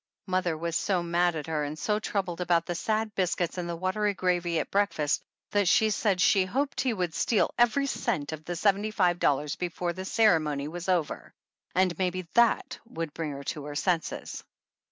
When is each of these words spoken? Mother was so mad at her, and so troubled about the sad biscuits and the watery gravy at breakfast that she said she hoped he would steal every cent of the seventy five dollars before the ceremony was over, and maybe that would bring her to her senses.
Mother 0.25 0.57
was 0.57 0.75
so 0.75 1.03
mad 1.03 1.35
at 1.35 1.45
her, 1.45 1.63
and 1.63 1.77
so 1.77 1.99
troubled 1.99 2.41
about 2.41 2.65
the 2.65 2.73
sad 2.73 3.13
biscuits 3.13 3.59
and 3.59 3.69
the 3.69 3.75
watery 3.75 4.15
gravy 4.15 4.57
at 4.57 4.71
breakfast 4.71 5.21
that 5.51 5.67
she 5.67 5.91
said 5.91 6.19
she 6.19 6.43
hoped 6.43 6.81
he 6.81 6.91
would 6.91 7.13
steal 7.13 7.53
every 7.55 7.85
cent 7.85 8.31
of 8.31 8.43
the 8.43 8.55
seventy 8.55 8.89
five 8.89 9.19
dollars 9.19 9.55
before 9.55 9.93
the 9.93 10.05
ceremony 10.05 10.67
was 10.67 10.89
over, 10.89 11.35
and 11.75 11.95
maybe 11.99 12.23
that 12.33 12.79
would 12.87 13.13
bring 13.13 13.29
her 13.33 13.43
to 13.43 13.65
her 13.65 13.75
senses. 13.75 14.43